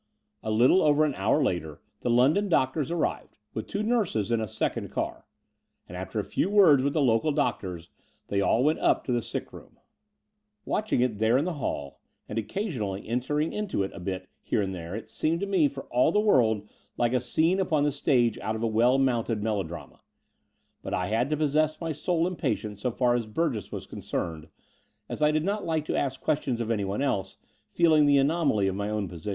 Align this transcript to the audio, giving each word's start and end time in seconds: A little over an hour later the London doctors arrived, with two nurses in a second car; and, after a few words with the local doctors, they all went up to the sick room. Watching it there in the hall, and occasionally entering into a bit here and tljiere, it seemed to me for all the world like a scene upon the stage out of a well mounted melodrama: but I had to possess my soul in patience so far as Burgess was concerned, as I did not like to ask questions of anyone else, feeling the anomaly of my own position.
A 0.41 0.49
little 0.49 0.81
over 0.81 1.05
an 1.05 1.13
hour 1.13 1.43
later 1.43 1.79
the 1.99 2.09
London 2.09 2.49
doctors 2.49 2.89
arrived, 2.89 3.37
with 3.53 3.67
two 3.67 3.83
nurses 3.83 4.31
in 4.31 4.41
a 4.41 4.47
second 4.47 4.89
car; 4.89 5.27
and, 5.87 5.95
after 5.95 6.19
a 6.19 6.23
few 6.23 6.49
words 6.49 6.81
with 6.81 6.93
the 6.93 7.03
local 7.03 7.31
doctors, 7.31 7.91
they 8.25 8.41
all 8.41 8.63
went 8.63 8.79
up 8.79 9.03
to 9.03 9.11
the 9.11 9.21
sick 9.21 9.53
room. 9.53 9.77
Watching 10.65 11.01
it 11.01 11.19
there 11.19 11.37
in 11.37 11.45
the 11.45 11.53
hall, 11.61 11.99
and 12.27 12.39
occasionally 12.39 13.07
entering 13.07 13.53
into 13.53 13.83
a 13.83 13.99
bit 13.99 14.27
here 14.41 14.63
and 14.63 14.73
tljiere, 14.73 14.97
it 14.97 15.07
seemed 15.07 15.39
to 15.41 15.45
me 15.45 15.67
for 15.67 15.83
all 15.91 16.11
the 16.11 16.19
world 16.19 16.67
like 16.97 17.13
a 17.13 17.21
scene 17.21 17.59
upon 17.59 17.83
the 17.83 17.91
stage 17.91 18.39
out 18.39 18.55
of 18.55 18.63
a 18.63 18.67
well 18.67 18.97
mounted 18.97 19.43
melodrama: 19.43 20.01
but 20.81 20.95
I 20.95 21.09
had 21.09 21.29
to 21.29 21.37
possess 21.37 21.79
my 21.79 21.91
soul 21.91 22.25
in 22.25 22.37
patience 22.37 22.81
so 22.81 22.89
far 22.89 23.13
as 23.13 23.27
Burgess 23.27 23.71
was 23.71 23.85
concerned, 23.85 24.47
as 25.07 25.21
I 25.21 25.29
did 25.29 25.45
not 25.45 25.63
like 25.63 25.85
to 25.85 25.95
ask 25.95 26.19
questions 26.21 26.59
of 26.59 26.71
anyone 26.71 27.03
else, 27.03 27.37
feeling 27.69 28.07
the 28.07 28.17
anomaly 28.17 28.65
of 28.67 28.73
my 28.73 28.89
own 28.89 29.07
position. 29.07 29.29